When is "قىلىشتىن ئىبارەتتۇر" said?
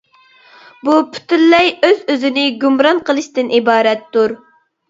3.11-4.39